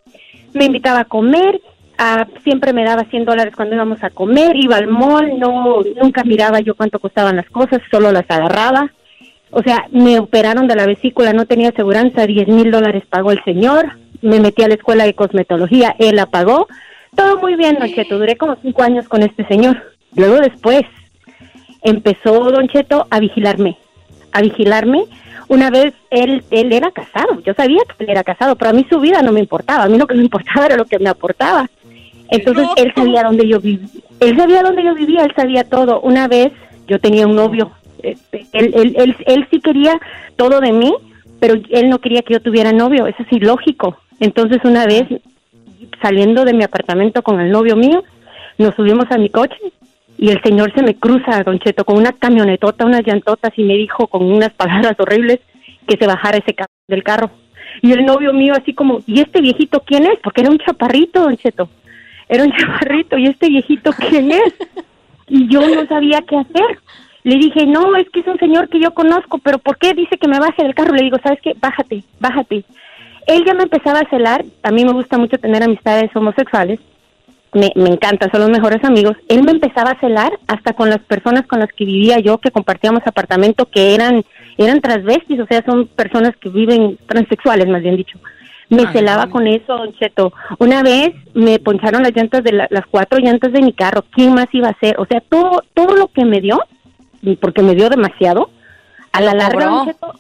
[0.54, 1.62] Me invitaba a comer.
[2.00, 4.56] Ah, siempre me daba 100 dólares cuando íbamos a comer.
[4.56, 5.38] Iba al mall.
[5.38, 7.82] No, nunca miraba yo cuánto costaban las cosas.
[7.92, 8.92] Solo las agarraba.
[9.52, 11.34] O sea, me operaron de la vesícula.
[11.34, 12.26] No tenía aseguranza.
[12.26, 13.92] 10 mil dólares pagó el señor.
[14.22, 15.96] Me metí a la escuela de cosmetología.
[16.00, 16.68] Él la pagó.
[17.16, 18.18] Todo muy bien, Don Cheto.
[18.18, 19.78] Duré como cinco años con este señor.
[20.16, 20.84] Luego después
[21.82, 23.78] empezó Don Cheto a vigilarme,
[24.32, 25.04] a vigilarme.
[25.48, 28.86] Una vez él, él era casado, yo sabía que él era casado, pero a mí
[28.88, 31.10] su vida no me importaba, a mí lo que me importaba era lo que me
[31.10, 31.68] aportaba.
[32.32, 33.88] Entonces él sabía dónde yo vivía,
[34.20, 36.00] él sabía dónde yo vivía, él sabía todo.
[36.02, 36.52] Una vez
[36.88, 37.72] yo tenía un novio,
[38.04, 40.00] este, él, él, él, él sí quería
[40.36, 40.94] todo de mí,
[41.40, 43.98] pero él no quería que yo tuviera novio, eso es ilógico.
[44.20, 45.04] Entonces una vez
[46.02, 48.04] saliendo de mi apartamento con el novio mío,
[48.58, 49.58] nos subimos a mi coche
[50.18, 53.76] y el señor se me cruza, Don Cheto, con una camionetota, unas llantotas y me
[53.76, 55.40] dijo con unas palabras horribles
[55.88, 57.32] que se bajara ese ca- del carro.
[57.82, 60.20] Y el novio mío así como, ¿y este viejito quién es?
[60.22, 61.70] Porque era un chaparrito, Don Cheto.
[62.30, 64.54] Era un chaparrito, ¿y este viejito quién es?
[65.28, 66.80] Y yo no sabía qué hacer.
[67.24, 70.18] Le dije, no, es que es un señor que yo conozco, pero ¿por qué dice
[70.18, 70.94] que me baje del carro?
[70.94, 71.54] Le digo, ¿sabes qué?
[71.60, 72.64] Bájate, bájate.
[73.28, 76.80] Él ya me empezaba a celar, a mí me gusta mucho tener amistades homosexuales,
[77.54, 79.18] me, me encanta, son los mejores amigos.
[79.28, 82.52] Él me empezaba a celar hasta con las personas con las que vivía yo, que
[82.52, 84.24] compartíamos apartamento, que eran,
[84.58, 88.20] eran transvestis, o sea, son personas que viven transexuales, más bien dicho.
[88.70, 90.32] Me celaba con eso, Don Cheto.
[90.60, 94.04] Una vez me poncharon las llantas de la- las cuatro llantas de mi carro.
[94.12, 95.00] ¿Quién más iba a hacer?
[95.00, 96.62] O sea, todo, todo lo que me dio,
[97.42, 98.50] porque me dio demasiado,
[99.12, 99.76] a la larga, cobró.
[99.76, 100.14] Don Cheto,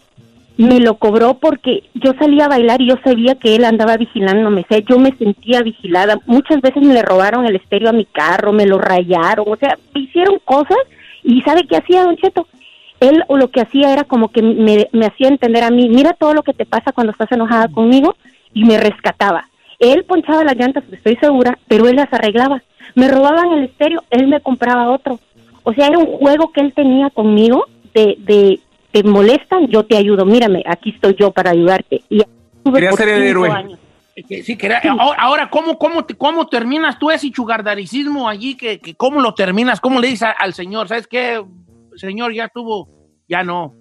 [0.58, 4.62] me lo cobró porque yo salía a bailar y yo sabía que él andaba vigilándome,
[4.62, 6.20] o sea, yo me sentía vigilada.
[6.26, 9.78] Muchas veces me le robaron el estéreo a mi carro, me lo rayaron, o sea,
[9.94, 10.78] me hicieron cosas
[11.24, 12.48] y ¿sabe qué hacía Don Cheto?
[13.00, 16.12] Él o lo que hacía era como que me, me hacía entender a mí, mira
[16.12, 18.18] todo lo que te pasa cuando estás enojada conmigo
[18.54, 19.48] y me rescataba.
[19.80, 22.62] Él ponchaba las llantas, estoy segura, pero él las arreglaba.
[22.96, 25.20] Me robaban el estéreo, él me compraba otro.
[25.64, 28.60] O sea, era un juego que él tenía conmigo de, de
[28.92, 30.26] te molestan, yo te ayudo.
[30.26, 32.02] Mírame, aquí estoy yo para ayudarte.
[32.10, 32.22] Y
[32.74, 33.50] Quería por ser el héroe.
[33.50, 33.80] años.
[34.28, 38.58] Que sí, que era- ahora, ahora, ¿cómo, cómo, te- ¿cómo terminas tú ese chugardaricismo allí?
[38.58, 39.80] Que, que ¿Cómo lo terminas?
[39.80, 40.90] ¿Cómo le dices a- al señor?
[40.90, 41.42] ¿Sabes qué?
[41.96, 42.90] Señor, ya estuvo,
[43.30, 43.76] ya no.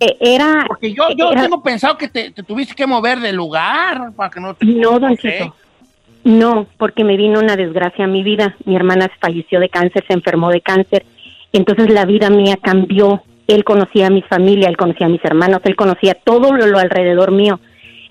[0.00, 3.32] Eh, Era, Porque yo, yo era- tengo pensado que te, te tuviste que mover de
[3.32, 4.66] lugar para que no te...
[4.66, 5.20] No, don Ok.
[5.20, 5.54] Cheto.
[6.24, 8.56] No, porque me vino una desgracia a mi vida.
[8.64, 11.06] Mi hermana falleció de cáncer, se enfermó de cáncer.
[11.52, 13.22] Entonces la vida mía cambió.
[13.46, 16.78] Él conocía a mi familia, él conocía a mis hermanos, él conocía todo lo, lo
[16.80, 17.60] alrededor mío.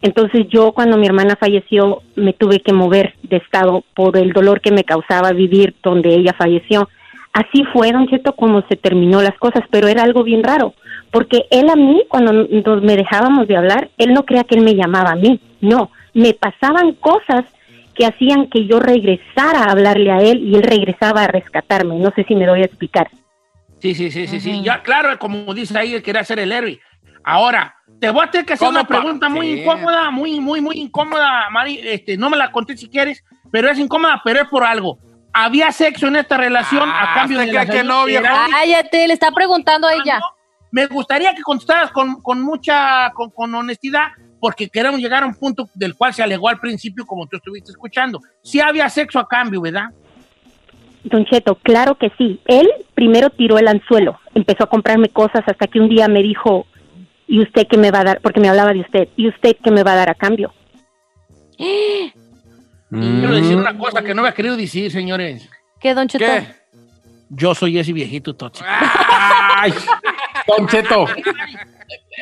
[0.01, 4.61] Entonces yo cuando mi hermana falleció me tuve que mover de estado por el dolor
[4.61, 6.87] que me causaba vivir donde ella falleció.
[7.35, 10.73] Así fue, don Cheto, como se terminó las cosas, pero era algo bien raro,
[11.11, 14.63] porque él a mí, cuando nos me dejábamos de hablar, él no creía que él
[14.63, 17.43] me llamaba a mí, no, me pasaban cosas
[17.93, 21.97] que hacían que yo regresara a hablarle a él y él regresaba a rescatarme.
[21.97, 23.09] No sé si me doy a explicar.
[23.79, 24.61] Sí, sí, sí, sí, sí.
[24.63, 26.79] Ya, claro, como dice ahí, él quería ser el héroe.
[27.21, 29.61] Ahora, te voy a tener que hacer ¿Cómo una pregunta muy Sí.
[29.61, 31.79] incómoda, muy, muy, muy incómoda, Mari.
[31.83, 34.99] Este, no me la conté si quieres, pero es incómoda, pero es por algo.
[35.37, 38.23] ¿Había sexo en esta relación Ah, a cambio hasta de que- la que no, viejo.
[38.51, 40.19] Cállate, le está preguntando a ella.
[40.71, 44.07] Me gustaría que contestaras con, con mucha, con, con honestidad,
[44.39, 47.71] porque queremos llegar a un punto del cual se alegó al principio, como tú estuviste
[47.71, 48.19] escuchando.
[48.43, 49.89] Sí había sexo a cambio, ¿verdad?
[51.03, 52.39] Don Cheto, claro que sí.
[52.45, 56.65] Él primero tiró el anzuelo, empezó a comprarme cosas hasta que un día me dijo,
[57.27, 58.21] ¿y usted qué me va a dar?
[58.21, 60.53] Porque me hablaba de usted, ¿y usted qué me va a dar a cambio?
[62.99, 65.49] Quiero decir una cosa que no había querido decir, señores.
[65.79, 66.25] ¿Qué, Don Cheto?
[66.25, 66.47] ¿Qué?
[67.29, 68.67] Yo soy ese viejito tóxico.
[68.69, 69.73] Ay,
[70.47, 71.05] Don Cheto.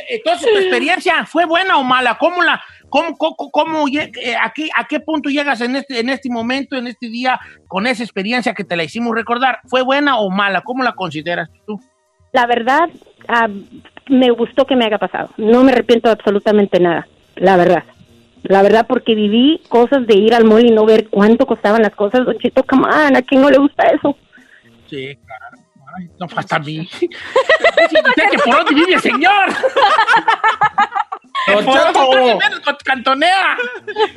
[0.09, 2.17] Entonces, ¿tu experiencia fue buena o mala?
[2.17, 6.09] ¿Cómo la, cómo, cómo, cómo eh, a, qué, a qué punto llegas en este, en
[6.09, 9.59] este momento, en este día, con esa experiencia que te la hicimos recordar?
[9.65, 10.61] ¿Fue buena o mala?
[10.61, 11.79] ¿Cómo la consideras tú?
[12.31, 12.89] La verdad,
[13.27, 13.47] ah,
[14.09, 15.29] me gustó que me haya pasado.
[15.37, 17.83] No me arrepiento de absolutamente nada, la verdad.
[18.43, 21.95] La verdad, porque viví cosas de ir al mall y no ver cuánto costaban las
[21.95, 22.25] cosas.
[22.25, 24.17] Don Cheto, come on, ¿a quién no le gusta eso?
[24.89, 25.57] Sí, claro.
[25.95, 26.79] Ay, no falta a mí.
[27.01, 29.49] Usted que por dónde vive el señor.
[32.63, 33.57] con- cantonea.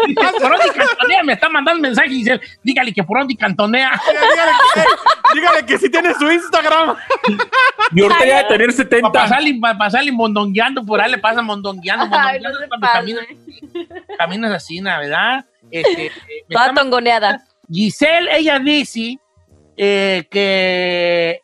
[0.06, 3.90] Dice, por dónde cantonea, me está mandando mensaje y dice, dígale que por dónde cantonea.
[4.06, 6.96] Dígale que, dígale que si tiene su Instagram.
[7.92, 9.10] Y ahorita ya de tener 70.
[9.12, 12.06] Para pasarle, pa pasarle mondongueando, por ahí le pasa mondongueando.
[12.06, 13.24] Mondongueando cuando caminas,
[14.18, 15.44] caminas así, ¿na ¿verdad?
[15.70, 16.12] Este, eh,
[16.48, 17.42] Toda está- tongoneada.
[17.70, 19.18] Giselle, ella dice
[19.76, 21.42] eh, que,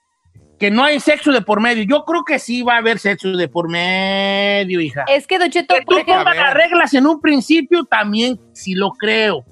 [0.62, 1.82] que no hay sexo de por medio.
[1.82, 5.04] Yo creo que sí va a haber sexo de por medio, hija.
[5.08, 8.38] Es que, Don Cheto, Que por tú ejemplo, pongas las reglas en un principio, también
[8.52, 9.44] sí lo creo.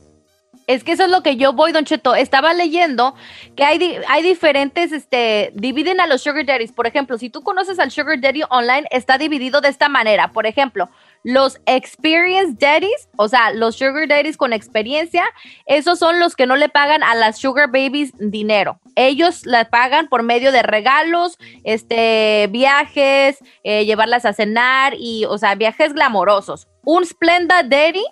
[0.68, 2.14] Es que eso es lo que yo voy, Don Cheto.
[2.14, 3.16] Estaba leyendo
[3.56, 6.70] que hay, di- hay diferentes, este, dividen a los sugar daddies.
[6.70, 10.28] Por ejemplo, si tú conoces al sugar daddy online, está dividido de esta manera.
[10.28, 10.88] Por ejemplo,
[11.24, 15.24] los experienced daddies, o sea, los sugar daddies con experiencia,
[15.66, 18.78] esos son los que no le pagan a las sugar babies dinero.
[19.08, 25.38] Ellos la pagan por medio de regalos, este, viajes, eh, llevarlas a cenar y, o
[25.38, 26.68] sea, viajes glamorosos.
[26.84, 28.04] Un Splenda daddy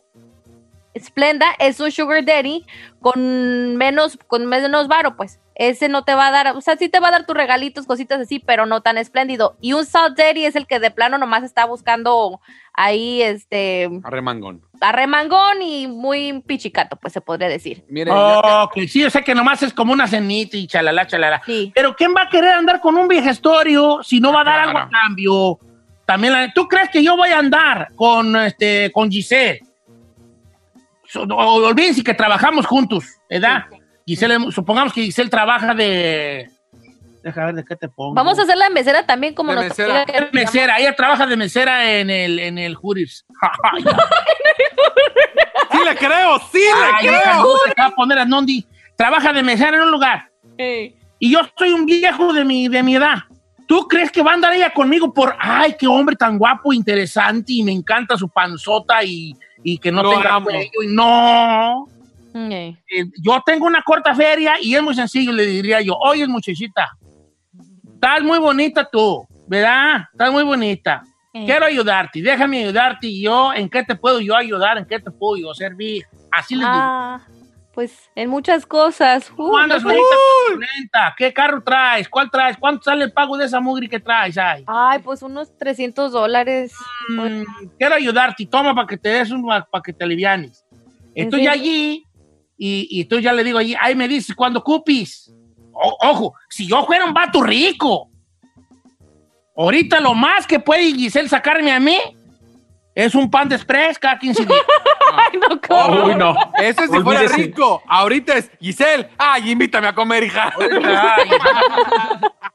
[0.99, 2.65] Splenda es un sugar daddy
[3.01, 5.39] con menos, con menos varo, pues.
[5.59, 7.85] Ese no te va a dar, o sea, sí te va a dar tus regalitos,
[7.85, 9.57] cositas así, pero no tan espléndido.
[9.61, 12.41] Y un salt daddy es el que de plano nomás está buscando
[12.75, 14.63] ahí, este, Arremangón.
[14.81, 17.85] arremangón y muy pichicato, pues se podría decir.
[17.89, 21.43] Mire, Oh, que sí, yo sé que nomás es como una cenita y chalala, chalala.
[21.75, 24.79] Pero ¿quién va a querer andar con un viejestorio si no va a dar algo
[24.79, 25.59] a cambio?
[26.07, 29.61] También, la- ¿tú crees que yo voy a andar con, este, con Giselle?
[31.15, 33.65] Olvídense que trabajamos juntos, ¿verdad?
[34.09, 36.51] Giselle, supongamos que Giselle trabaja de...
[37.23, 38.15] Deja ver de qué te pongo.
[38.15, 40.07] Vamos a hacer la mesera también como nos mesera.
[40.07, 43.27] que- mesera, ella trabaja de mesera en el, en el Hooters.
[45.73, 46.61] sí le creo, sí
[46.95, 47.35] Ay, le creo.
[47.43, 48.65] no se acaba de poner a Nondi.
[48.97, 50.31] Trabaja de mesera en un lugar.
[50.57, 53.19] Y yo soy un viejo de mi, de mi edad.
[53.67, 57.53] ¿Tú crees que va a andar ella conmigo por, ay, qué hombre tan guapo, interesante
[57.53, 60.47] y me encanta su panzota y, y que no Lo tenga amo.
[60.47, 60.71] cuello?
[60.83, 61.87] Y no.
[62.35, 66.97] Eh, yo tengo una corta feria y es muy sencillo, le diría yo, oye, muchachita,
[67.95, 70.07] estás muy bonita tú, ¿verdad?
[70.13, 71.03] Estás muy bonita.
[71.33, 74.79] Quiero ayudarte, déjame ayudarte y yo, ¿en qué te puedo yo ayudar?
[74.79, 76.05] ¿En qué te puedo yo servir?
[76.33, 76.73] Así le digo.
[76.75, 77.21] Ah,
[77.75, 79.31] pues en muchas cosas.
[79.31, 81.15] Uh, ¿Cómo andas con lenta?
[81.17, 82.09] ¿Qué carro traes?
[82.09, 82.57] ¿Cuál traes?
[82.57, 84.37] ¿Cuánto sale el pago de esa mugre que traes?
[84.37, 86.75] Ay, Ay, pues unos 300 dólares.
[87.09, 87.43] Mm,
[87.79, 90.65] quiero ayudarte y toma para que te des un, para que te alivianes.
[91.15, 92.05] Estoy allí
[92.59, 95.33] y, y tú ya le digo allí, ahí me dices cuando cupis.
[95.73, 98.11] O- ojo, si yo fuera un vato rico,
[99.57, 101.97] ahorita lo más que puede Giselle sacarme a mí
[102.95, 104.61] es un pan de express cada 15 días.
[105.13, 106.05] Ay, no, ¿cómo?
[106.07, 106.35] Uy, no.
[106.61, 107.81] Ese si fuera rico.
[107.87, 109.09] Ahorita es Giselle.
[109.17, 110.53] Ay, invítame a comer, hija.
[110.61, 111.31] Ay,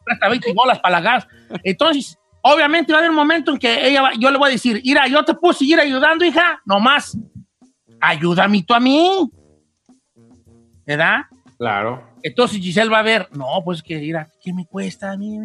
[0.05, 1.27] presta 20 bolas para la gas.
[1.63, 4.51] Entonces, obviamente va a haber un momento en que ella va- yo le voy a
[4.51, 7.17] decir, mira, yo te puedo seguir ayudando, hija, nomás,
[8.01, 9.29] ayúdame tú a mí.
[10.85, 11.21] ¿Verdad?
[11.57, 12.03] Claro.
[12.23, 15.37] Entonces Giselle va a ver, no, pues que, mira, ¿qué me cuesta a mí?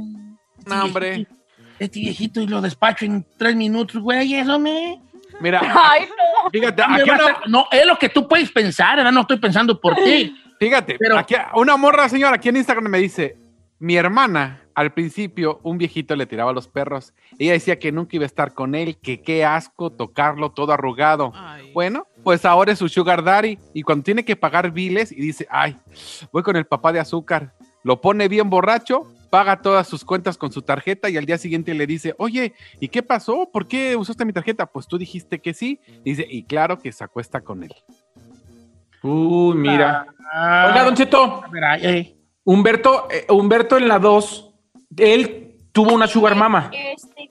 [0.59, 1.11] Este No, hombre.
[1.17, 1.35] viejito-
[1.79, 5.01] Este viejito y lo despacho en tres minutos, güey, eso me...
[5.41, 6.51] Mira, Ay, no.
[6.51, 9.13] fíjate, aquí a una, no, es lo que tú puedes pensar, ¿verdad?
[9.13, 10.37] No estoy pensando por ti.
[10.59, 13.37] fíjate, Pero- aquí una morra, señora, aquí en Instagram me dice,
[13.79, 17.13] mi hermana, al principio, un viejito le tiraba a los perros.
[17.39, 21.33] Ella decía que nunca iba a estar con él, que qué asco tocarlo todo arrugado.
[21.75, 25.47] Bueno, pues ahora es su sugar daddy y cuando tiene que pagar biles y dice,
[25.49, 25.79] ay,
[26.31, 30.53] voy con el papá de azúcar, lo pone bien borracho, paga todas sus cuentas con
[30.53, 33.49] su tarjeta y al día siguiente le dice, oye, ¿y qué pasó?
[33.51, 34.67] ¿Por qué usaste mi tarjeta?
[34.67, 35.81] Pues tú dijiste que sí.
[36.05, 37.75] Y dice, y claro que se acuesta con él.
[39.03, 40.05] Uy, mira.
[40.31, 42.21] Ah, Oiga, Don Cheto, a ver, ay, ay.
[42.45, 44.55] Humberto, eh, Humberto en la 2,
[44.99, 46.71] él tuvo una sugar mama.
[46.75, 47.31] Este,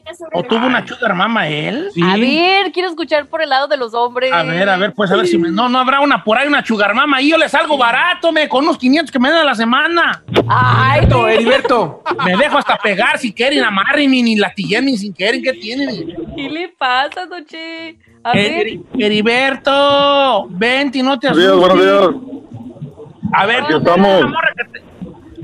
[0.00, 1.88] opinas sobre ¿O tuvo una sugar mama él?
[1.94, 2.00] Sí.
[2.02, 4.32] A ver, quiero escuchar por el lado de los hombres.
[4.32, 6.48] A ver, a ver, pues a ver si me, no, no habrá una por ahí,
[6.48, 7.20] una sugar mama.
[7.22, 10.22] Y yo les salgo barato, me, con unos 500 que me dan a la semana.
[10.48, 12.02] Ay, Heriberto, Heriberto.
[12.24, 16.14] Me dejo hasta pegar si quieren, amárrenme, ni latillen, sin querer, ¿qué tienen?
[16.36, 17.96] ¿qué le pasa, Noche?
[18.24, 19.04] A Heri- ver.
[19.04, 21.76] Heriberto, vente y no te Buenos días, asustes.
[21.78, 23.30] buenos días.
[23.32, 24.18] A ver, Aquí estamos.
[24.20, 24.83] una morra que te-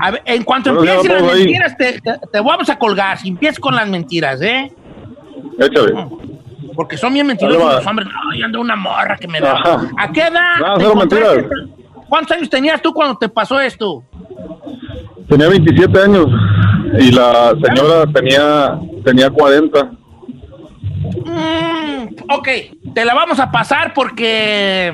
[0.01, 1.43] a ver, en cuanto Buenos días empiecen las ahí.
[1.43, 3.17] mentiras, te, te- te vamos a colgar.
[3.17, 4.71] Si empiezas con las mentiras, ¿eh?
[5.59, 5.93] Échale.
[6.75, 8.07] Porque son bien mentirosos los hombres.
[8.31, 9.53] Ay, anda una morra que me da.
[9.53, 9.81] Ajá.
[9.97, 10.57] ¿A qué edad?
[10.59, 11.37] No, cero mentiras.
[12.09, 14.03] ¿Cuántos años tenías tú cuando te pasó esto?
[15.29, 16.27] Tenía 27 años
[16.99, 19.91] y la señora tenía, tenía 40.
[21.25, 22.47] Mm, ok,
[22.93, 24.93] te la vamos a pasar porque...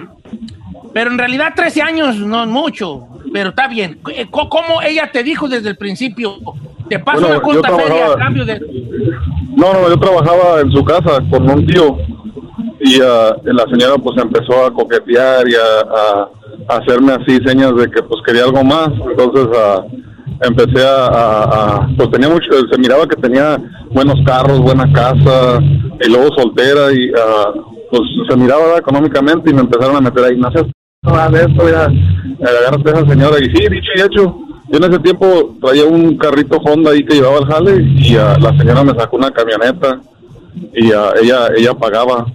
[0.94, 4.00] Pero en realidad 13 años no es mucho, pero está bien.
[4.14, 6.36] Eh, co- ¿Cómo ella te dijo desde el principio?
[6.90, 8.60] Te paso Bueno, una yo cuenta feria a cambio de...
[9.56, 11.98] No, no, yo trabajaba en su casa con un tío
[12.80, 16.30] y ah, la señora pues empezó a coquetear y a, a-
[16.70, 18.90] a hacerme así señas de que pues quería algo más.
[19.10, 19.84] Entonces ah,
[20.42, 23.58] empecé a, pues tenía mucho, se miraba que tenía
[23.92, 25.60] buenos carros, buena casa
[26.00, 27.52] y luego soltera y ah,
[27.90, 30.66] pues se miraba económicamente y me empezaron a meter ahí, no seas
[31.04, 31.88] de esto, ya,
[32.48, 34.38] agárrate a esa señora y sí, dicho y hecho.
[34.70, 38.38] Yo en ese tiempo traía un carrito Honda ahí que llevaba al jale y ah,
[38.40, 40.02] la señora me sacó una camioneta
[40.74, 42.26] y ah, ella ella pagaba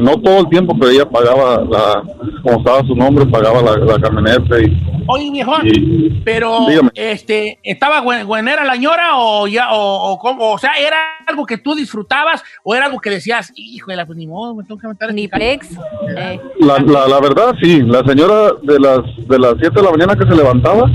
[0.00, 2.02] no todo el tiempo pero ella pagaba la
[2.42, 4.76] como estaba su nombre pagaba la, la camioneta y
[5.08, 6.90] Oye, viejón, Y- pero, Dígame.
[6.96, 10.50] este, ¿estaba buen- buenera la ñora o ya, o, o cómo?
[10.54, 10.96] O sea, ¿era
[11.28, 14.56] algo que tú disfrutabas o era algo que decías, hijo de la, pues ni modo,
[14.56, 15.70] me tengo que meter Ni plex.
[16.16, 16.40] Eh.
[16.58, 20.16] la, la, la verdad sí la señora de las de las 7 de la mañana
[20.16, 20.90] que se levantaba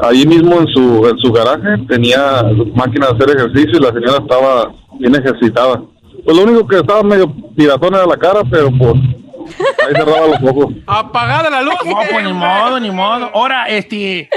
[0.00, 2.42] ahí mismo en su en su garaje tenía
[2.74, 5.82] máquina de hacer ejercicio y la señora estaba bien ejercitada
[6.24, 10.42] pues lo único que estaba medio piratona era la cara pero pues ahí cerraba los
[10.50, 11.74] ojos Apagada la luz.
[11.84, 13.30] No, pues ni modo, ni modo.
[13.34, 14.28] Ahora, este.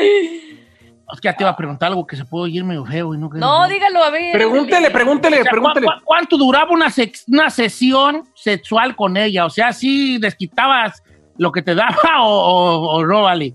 [1.14, 3.18] Es que ya te iba a preguntar algo que se puede oír medio feo y
[3.20, 4.32] no No, dígalo a ver.
[4.34, 5.86] Pregúntele, pregúntele, O sea, pregúntele.
[5.86, 9.46] ¿cu- cu- ¿Cuánto duraba una, sex- una sesión sexual con ella?
[9.46, 11.04] O sea, ¿sí desquitabas
[11.38, 13.54] lo que te daba o, o, o no, vale?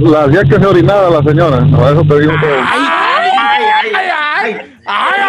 [0.00, 3.64] la hacía que se orinara la señora a eso te digo todo ¡Ay, ay, ay,
[3.94, 4.56] ay, ay!
[4.86, 5.20] ay,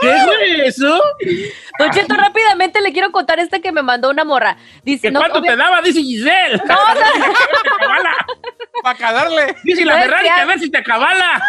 [0.00, 1.00] ¿Qué fue eso?
[1.78, 4.56] Don Cheto, rápidamente le quiero contar esta que me mandó una morra.
[4.82, 5.80] Dice, ¿Que no, cuánto obvia- te daba?
[5.82, 6.56] Dice Giselle.
[6.66, 8.10] No, no.
[8.82, 9.56] Para calarle.
[9.64, 11.42] Dice la Ferrari que a ver si te acabala.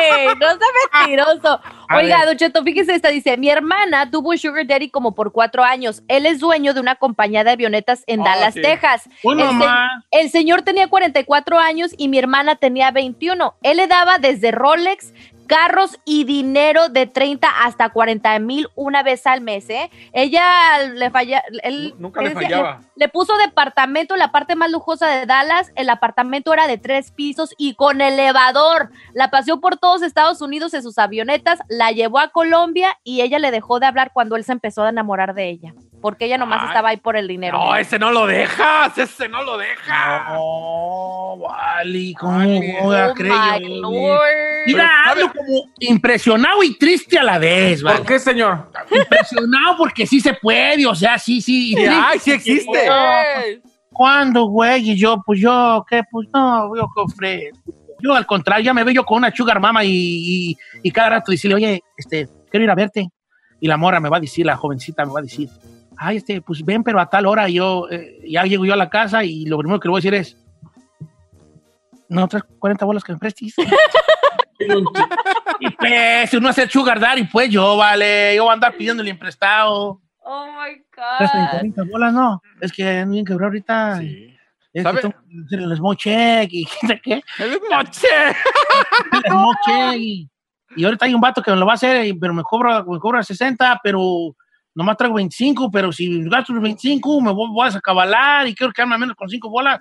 [0.00, 0.28] ¡Ey!
[0.38, 0.58] No sea
[1.00, 1.60] mentiroso.
[1.88, 2.26] A Oiga, ver.
[2.26, 3.08] Don Cheto, fíjese esta.
[3.08, 6.02] Dice, mi hermana tuvo un sugar daddy como por cuatro años.
[6.08, 8.62] Él es dueño de una compañía de avionetas en Ah, Dallas, sí.
[8.62, 9.08] Texas.
[9.22, 10.04] Uy, el, se- mamá.
[10.10, 13.56] el señor tenía 44 años y mi hermana tenía 21.
[13.62, 15.12] Él le daba desde Rolex,
[15.48, 19.90] carros y dinero de 30 hasta 40 mil una vez al mes, ¿eh?
[20.12, 22.80] Ella le falla, él Nunca le fallaba.
[22.94, 25.72] Le, le puso departamento, la parte más lujosa de Dallas.
[25.74, 28.90] El apartamento era de tres pisos y con elevador.
[29.12, 33.38] La paseó por todos Estados Unidos en sus avionetas, la llevó a Colombia y ella
[33.38, 35.74] le dejó de hablar cuando él se empezó a enamorar de ella.
[36.00, 36.68] Porque ella nomás Ay.
[36.68, 37.58] estaba ahí por el dinero.
[37.58, 40.28] No, ese no lo dejas, ese no lo dejas.
[40.32, 42.78] No, vale, ¿cómo Vale.
[42.82, 44.20] voy a Oh lord.
[44.66, 47.98] Mira, ando como impresionado y triste a la vez, ¿vale?
[47.98, 48.70] ¿Por qué, señor?
[48.90, 51.72] Impresionado porque sí se puede, o sea, sí, sí.
[51.72, 52.88] y Sí, triste ay, sí existe.
[53.90, 54.90] ¿Cuándo, güey?
[54.90, 56.02] Y yo, pues yo, ¿qué?
[56.08, 57.74] Pues no, yo qué ofrezco.
[58.00, 61.10] Yo, al contrario, ya me veo yo con una sugar mama y, y, y cada
[61.10, 63.08] rato decirle, oye, este, quiero ir a verte.
[63.60, 65.48] Y la mora me va a decir, la jovencita me va a decir,
[65.98, 67.48] ay, este, pues ven, pero a tal hora.
[67.48, 70.02] Yo, eh, ya llego yo a la casa y lo primero que le voy a
[70.02, 70.36] decir es,
[72.08, 73.54] no, otras 40 bolas que me prestes.
[75.60, 80.00] y pues, uno hace sugar daddy, pues yo, vale, yo voy a andar pidiéndole prestado.
[80.20, 80.82] Oh my
[81.20, 81.58] Las 30, God.
[81.60, 82.42] 30 bolas, no.
[82.60, 84.00] Es que no bien quebrado ahorita.
[84.72, 85.00] Es ¿Sabe?
[85.00, 87.22] que tengo el smoke check y qué qué.
[87.38, 88.08] El moche.
[89.12, 90.30] El smoke check y,
[90.76, 92.84] y ahorita hay un vato que me lo va a hacer, y- pero me cobra,
[92.84, 94.34] me cobra 60, pero
[94.78, 98.72] nomás traigo 25, pero si gasto los 25 me voy, voy a acabalar y quiero
[98.72, 99.80] quedarme al menos con 5 bolas.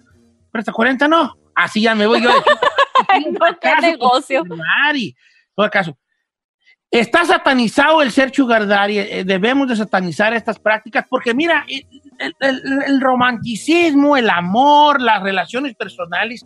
[0.51, 1.35] Pero hasta 40 no.
[1.55, 2.29] Así ya me voy yo.
[3.31, 4.43] no, qué negocio.
[4.45, 5.15] Mari,
[5.55, 5.97] todo caso.
[6.89, 12.33] Está satanizado el ser sugar daddy, eh, debemos de satanizar estas prácticas porque mira, el,
[12.39, 16.45] el- el romanticismo, el amor, las relaciones personales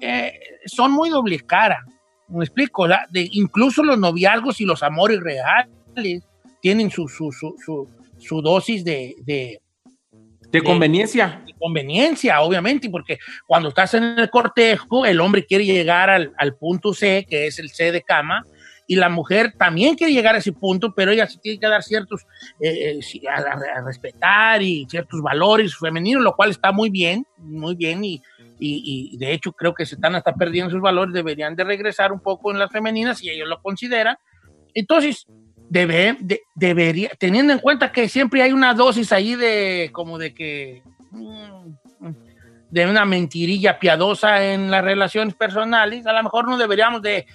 [0.00, 0.32] eh,
[0.66, 1.84] son muy doble cara.
[2.28, 2.86] ¿Me explico?
[2.88, 6.24] De- incluso los noviazgos y los amores reales
[6.64, 7.86] tienen su, su, su, su,
[8.16, 9.60] su dosis de, de,
[10.50, 11.42] De conveniencia.
[11.46, 16.56] de conveniencia, obviamente, porque cuando estás en el cortejo, el hombre quiere llegar al, al
[16.56, 18.46] punto C, que es el C de cama,
[18.86, 21.82] y la mujer también quiere llegar a ese punto, pero ella sí tiene que dar
[21.82, 22.22] ciertos,
[22.60, 27.74] eh, eh, a- a respetar y ciertos valores femeninos, lo cual está muy bien, muy
[27.76, 28.22] bien, y,
[28.58, 32.10] y- y de hecho creo que se están hasta perdiendo sus valores, deberían de regresar
[32.10, 34.16] un poco en las femeninas si ellos lo consideran.
[34.72, 35.26] Entonces,
[35.68, 40.34] debe, de- debería, teniendo en cuenta que siempre hay una dosis ahí de, como de
[40.34, 41.74] que, mm,
[42.70, 47.26] de una mentirilla piadosa en las relaciones personales, a lo mejor no deberíamos de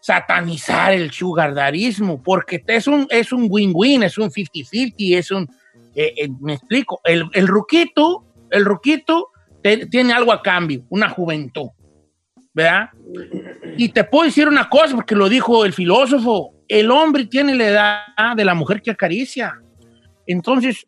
[0.00, 5.48] satanizar el sugardarismo, porque es un es un win-win, es un 50-50, es un,
[5.94, 9.30] eh, eh, me explico, el, el ruquito, el ruquito
[9.62, 11.68] te- tiene algo a cambio, una juventud,
[12.52, 12.90] ¿verdad?
[13.76, 17.64] Y te puedo decir una cosa, porque lo dijo el filósofo, el hombre tiene la
[17.64, 19.60] edad de la mujer que acaricia.
[20.26, 20.86] Entonces,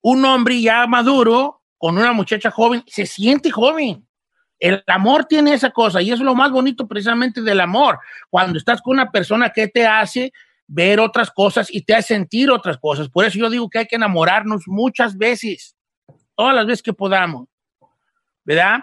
[0.00, 4.06] un hombre ya maduro con una muchacha joven se siente joven.
[4.58, 7.98] El amor tiene esa cosa y es lo más bonito precisamente del amor.
[8.28, 10.32] Cuando estás con una persona que te hace
[10.66, 13.08] ver otras cosas y te hace sentir otras cosas.
[13.08, 15.76] Por eso yo digo que hay que enamorarnos muchas veces,
[16.34, 17.48] todas las veces que podamos,
[18.44, 18.80] ¿verdad?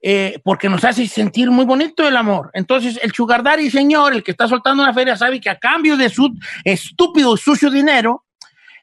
[0.00, 2.50] Eh, porque nos hace sentir muy bonito el amor.
[2.54, 5.96] Entonces, el sugar daddy, señor, el que está soltando una feria, sabe que a cambio
[5.96, 6.32] de su
[6.64, 8.24] estúpido, sucio dinero,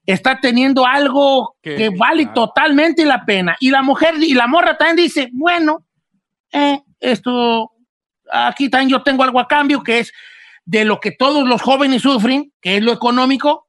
[0.05, 3.55] está teniendo algo que vale totalmente la pena.
[3.59, 5.86] Y la mujer y la morra también dice, bueno,
[6.51, 7.72] eh, esto,
[8.32, 10.11] aquí también yo tengo algo a cambio, que es
[10.66, 13.68] de lo que todos los jóvenes sufren, que es lo económico,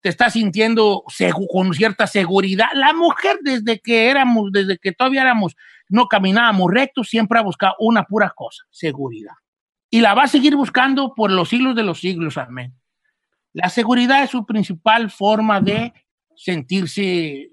[0.00, 1.02] te está sintiendo
[1.50, 2.68] con cierta seguridad.
[2.74, 5.56] La mujer, desde que éramos, desde que todavía éramos,
[5.88, 9.34] no caminábamos recto, siempre ha buscado una pura cosa, seguridad.
[9.90, 12.74] Y la va a seguir buscando por los siglos de los siglos, amén.
[13.52, 15.92] La seguridad es su principal forma de
[16.34, 17.02] sentirse,
[17.42, 17.50] eh,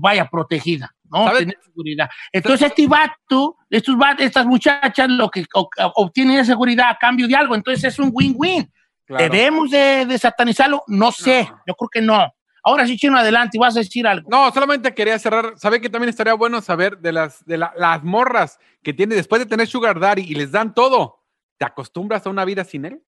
[0.00, 1.30] vaya, protegida, ¿no?
[1.32, 2.08] Tener seguridad.
[2.32, 5.44] Entonces, este vato, estos va- estas muchachas, lo que
[5.94, 8.70] obtienen es seguridad a cambio de algo, entonces es un win-win.
[9.06, 9.22] Claro.
[9.24, 10.82] ¿Debemos de, de satanizarlo?
[10.86, 12.30] No sé, yo creo que no.
[12.64, 14.28] Ahora sí, Chino, adelante, vas a decir algo.
[14.30, 15.54] No, solamente quería cerrar.
[15.56, 19.40] ¿Sabe que también estaría bueno saber de las, de la- las morras que tiene después
[19.40, 21.22] de tener Sugar Daddy y les dan todo?
[21.56, 23.02] ¿Te acostumbras a una vida sin él?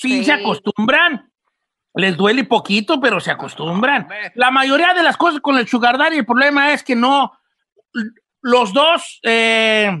[0.00, 1.30] Sí, se acostumbran.
[1.94, 4.08] Les duele poquito, pero se acostumbran.
[4.34, 7.32] La mayoría de las cosas con el sugar daddy, el problema es que no,
[8.40, 9.94] los dos, eh,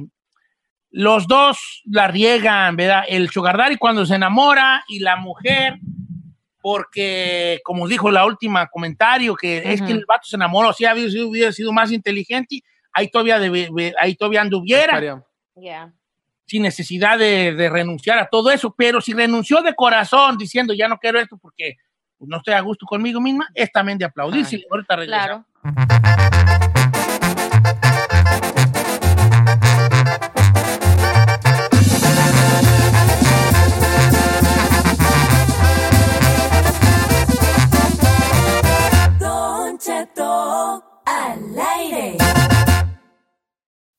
[0.90, 3.04] los dos la riegan, ¿verdad?
[3.06, 5.78] El sugar daddy cuando se enamora y la mujer,
[6.62, 11.10] porque, como dijo la última comentario, que es que el vato se enamoró, si hubiera
[11.10, 12.60] sido, hubiera sido más inteligente,
[12.92, 15.22] ahí todavía, debe- ahí todavía anduviera
[15.54, 15.92] Yeah.
[16.46, 20.88] sin necesidad de, de renunciar a todo eso, pero si renunció de corazón diciendo ya
[20.88, 21.76] no quiero esto porque
[22.16, 24.62] pues, no estoy a gusto conmigo misma, es también de aplaudirse.
[24.70, 25.44] Ahorita regresamos.
[25.62, 26.71] Claro.